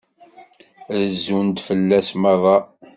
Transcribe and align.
Rezzun-d 0.97 1.57
fell-as 1.67 2.09
merra. 2.21 2.57